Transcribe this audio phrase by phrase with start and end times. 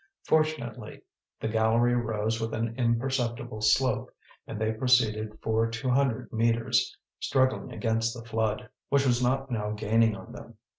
[0.23, 1.03] Fortunately,
[1.39, 4.09] the gallery rose with an imperceptible slope,
[4.47, 9.69] and they proceeded for two hundred metres, struggling against the flood, which was not now
[9.73, 10.57] gaining on them.